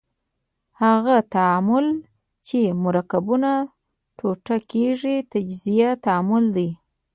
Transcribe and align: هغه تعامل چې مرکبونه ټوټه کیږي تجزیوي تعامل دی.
هغه 0.81 1.15
تعامل 1.35 1.87
چې 2.47 2.59
مرکبونه 2.83 3.51
ټوټه 4.17 4.57
کیږي 4.71 5.15
تجزیوي 5.31 5.89
تعامل 6.05 6.45
دی. 6.55 6.69